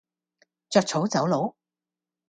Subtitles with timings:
[0.71, 1.53] 著草走佬